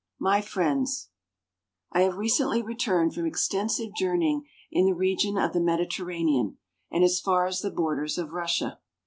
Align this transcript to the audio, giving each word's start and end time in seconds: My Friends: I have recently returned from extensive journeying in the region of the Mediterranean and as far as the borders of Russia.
My 0.17 0.41
Friends: 0.41 1.09
I 1.91 2.01
have 2.01 2.15
recently 2.17 2.63
returned 2.63 3.13
from 3.13 3.27
extensive 3.27 3.93
journeying 3.95 4.47
in 4.71 4.87
the 4.87 4.95
region 4.95 5.37
of 5.37 5.53
the 5.53 5.61
Mediterranean 5.61 6.57
and 6.89 7.03
as 7.03 7.19
far 7.21 7.45
as 7.45 7.61
the 7.61 7.69
borders 7.69 8.17
of 8.17 8.31
Russia. 8.31 8.79